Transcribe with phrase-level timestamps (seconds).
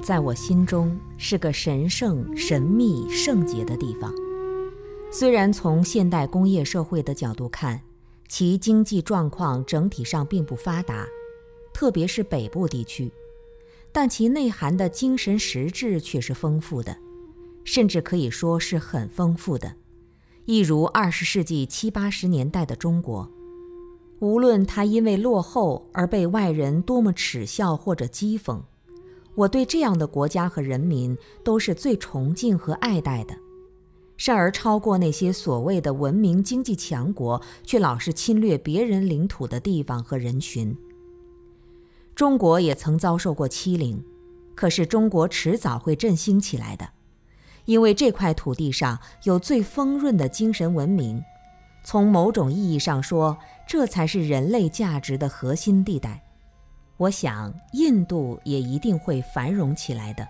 [0.00, 4.12] 在我心中是个神圣、神秘、圣洁的地方。
[5.10, 7.80] 虽然从现代工业社会的角度看，
[8.28, 11.06] 其经济状况整体上并不发达，
[11.72, 13.10] 特别是北部地区，
[13.92, 16.96] 但其内涵的精神实质却是丰富的，
[17.64, 19.74] 甚至可以说是很丰富的。
[20.44, 23.30] 一如二十世纪七八十年代的中国。
[24.18, 28.62] 无论它因为落后而被外人多么耻笑或者讥讽，
[29.36, 33.36] 我对这样的国家和人民都是最崇敬和爱戴的，
[34.16, 40.76] 甚而超过那些所谓的文明经济强国却老是侵略别人领土的地方和人群。
[42.14, 44.02] 中国也曾遭受过欺凌，
[44.54, 46.88] 可是中国迟早会振兴起来的，
[47.66, 51.22] 因为这块土地上有最丰润的精神文明。
[51.84, 53.36] 从某种意义上说，
[53.68, 56.25] 这才是人类价值的核心地带。
[56.98, 60.26] 我想，印度也一定会繁荣起来的。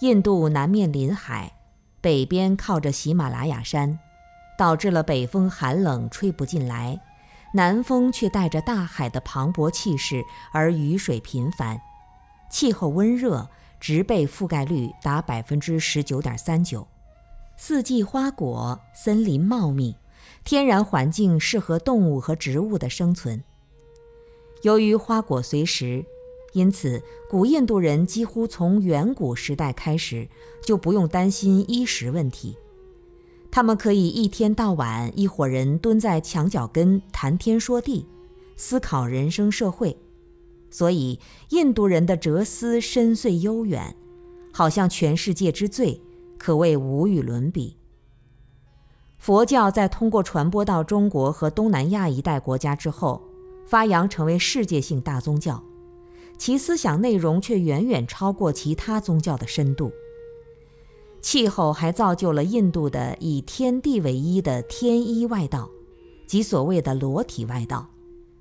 [0.00, 1.52] 印度南面临海，
[2.00, 3.98] 北边靠着喜马拉雅山，
[4.58, 7.00] 导致了北风寒冷吹不进来，
[7.54, 11.80] 南风却带着大海的磅礴气势，而雨水频繁，
[12.50, 16.86] 气候温热，植被覆盖率达百分之十九点三九，
[17.56, 19.96] 四季花果，森林茂密。
[20.44, 23.42] 天然环境适合动物和植物的生存。
[24.62, 26.04] 由于花果随时，
[26.52, 30.28] 因此古印度人几乎从远古时代开始
[30.62, 32.56] 就不用担心衣食问题。
[33.50, 38.06] 他们可以一天到晚一伙人蹲在墙角根谈天说地，
[38.56, 39.96] 思考人生社会。
[40.70, 43.96] 所以印度人的哲思深邃悠远，
[44.52, 46.00] 好像全世界之最，
[46.38, 47.76] 可谓无与伦比。
[49.18, 53.20] 佛教在通过传播到中国和东南亚一带国家之后，
[53.66, 55.62] 发扬成为世界性大宗教，
[56.36, 59.92] 其思想内容却远远超过其他宗教的深度。
[61.20, 65.70] 气候还造就了印度的以天地为一的天一外道，
[66.26, 67.90] 即所谓的裸体外道，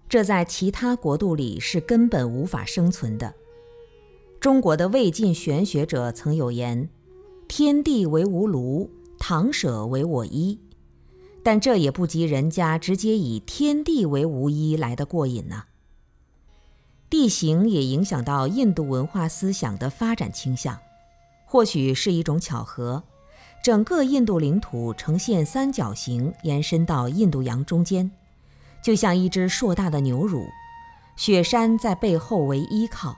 [0.08, 3.34] 这在其他国度里是根本无法生存的。
[4.40, 6.90] 中国的魏晋玄学者曾有言
[7.50, 8.88] ：“天地为吾庐，
[9.18, 10.58] 堂舍为我衣。”
[11.50, 15.64] 但这也不及人家直接以天地为无一来的过瘾呢。
[17.10, 20.78] 地形也影响到印度文化思想的发展倾向，
[21.48, 23.02] 或许是一种巧合。
[23.64, 28.12] 整个印度领土呈现三角形，延伸到印度洋中间，
[28.84, 30.46] 就像一只硕大的牛乳，
[31.18, 33.18] 雪山在背后为依靠，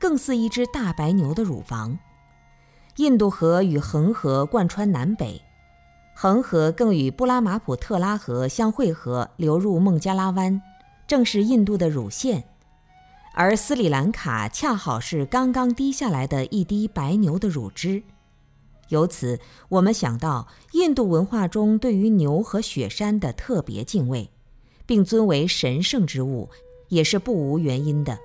[0.00, 1.96] 更似一只大白牛的乳房。
[2.96, 5.40] 印度河与恒河贯穿南北。
[6.20, 10.60] 恒河更与布拉马普特拉河相汇合，流入孟加拉湾，
[11.06, 12.42] 正是印度的乳腺。
[13.34, 18.02] 而斯里兰卡恰好是刚刚滴下来的一滴白牛的乳汁。
[18.88, 24.28] 由此，我们想到印度文化中对于牛和雪山的特别敬畏，
[24.84, 26.48] 并尊为神圣之物，
[26.88, 28.14] 也是不无原因的。《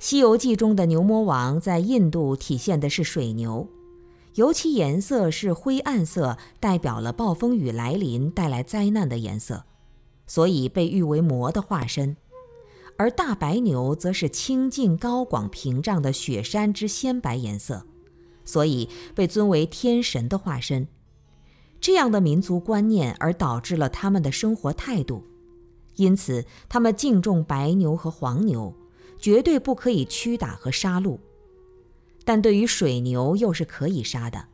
[0.00, 3.68] 西游记》中的牛魔王在印度体现的是水牛。
[4.34, 9.64] 尤其颜色是灰暗色，代表了暴风雨来临带来灾难的颜色，
[10.26, 12.16] 所以被誉为魔的化身；
[12.96, 17.84] 而大白牛则是清净高广屏障的雪山之鲜白颜色，
[18.42, 20.88] 所以被尊为天神的化身。
[21.78, 25.24] 这样的民族观念而导致了他们的生活态度，
[25.96, 28.72] 因此他们敬重白牛和黄牛，
[29.18, 31.18] 绝对不可以驱打和杀戮。
[32.24, 34.46] 但对于水牛又是可以杀的，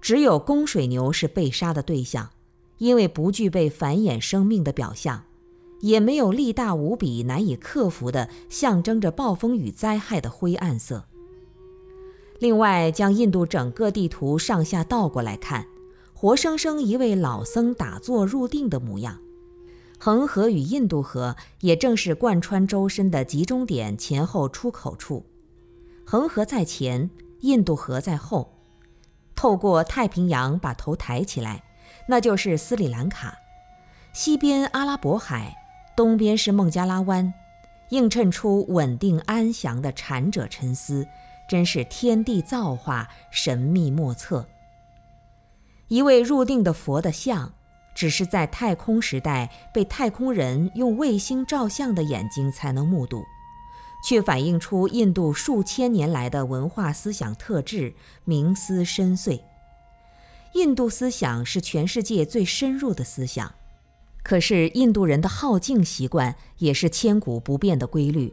[0.00, 2.30] 只有公水牛是被杀的对象，
[2.78, 5.24] 因为不具备繁衍生命的表象，
[5.80, 11.04] 也没有力大无比、难以克服的象征着暴风雨灾害的灰暗色。
[12.40, 15.66] 另外，将印度整个地图上下倒过来看，
[16.12, 19.20] 活生生一位老僧打坐入定的模样。
[19.98, 25.24] 恒河与印度河也正是贯穿周身的集中点前后出口处。
[26.06, 27.10] 恒河在前，
[27.40, 28.52] 印度河在后，
[29.34, 31.62] 透过太平洋把头抬起来，
[32.08, 33.38] 那就是斯里兰卡。
[34.12, 35.56] 西边阿拉伯海，
[35.96, 37.32] 东边是孟加拉湾，
[37.88, 41.06] 映衬出稳定安详的禅者沉思，
[41.48, 44.46] 真是天地造化神秘莫测。
[45.88, 47.54] 一位入定的佛的像，
[47.94, 53.24] 只是在太空时代被太空人用卫星照相的眼睛才能目睹。
[54.04, 57.94] 却反映出印度数千年来的文化思想特质，
[58.26, 59.40] 冥思深邃。
[60.52, 63.54] 印度思想是全世界最深入的思想，
[64.22, 68.30] 可是印度人的好静习惯也是千古不变的规律。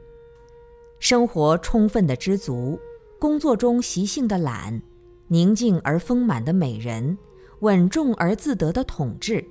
[1.00, 2.78] 生活充分的知足，
[3.18, 4.82] 工作中习性的懒，
[5.30, 7.18] 宁静而丰满的美人，
[7.62, 9.48] 稳重而自得的统治，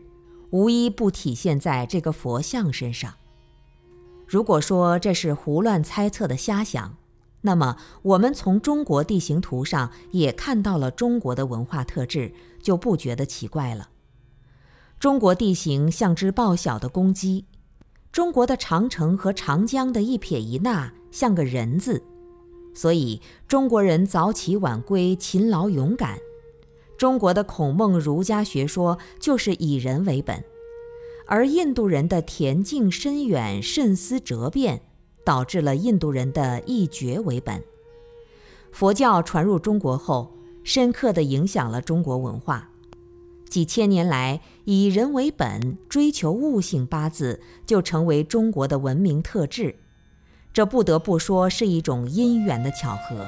[0.50, 3.14] 无一不体现在这个佛像身上。
[4.30, 6.96] 如果说这是胡乱猜测的瞎想，
[7.40, 12.32] 那么我们从中国地形图上也看到了中国的文化特质，
[12.62, 13.88] 就不觉得奇怪了。
[15.00, 17.46] 中国地形像只报晓的公鸡，
[18.12, 22.00] 中国的长城和长江的一撇一捺像个人字，
[22.72, 26.20] 所以中国人早起晚归、勤劳勇敢。
[26.96, 30.44] 中国的孔孟儒家学说就是以人为本，
[31.30, 34.82] 而印度人的恬静深远、慎思哲变，
[35.24, 37.62] 导致了印度人的一觉为本。
[38.72, 40.32] 佛教传入中国后，
[40.64, 42.70] 深刻地影响了中国文化。
[43.48, 49.76] 几千年来，以人为本、追求悟性八字就成为中国的文明特质，
[50.52, 53.24] 这不得不说是一种因缘的巧合。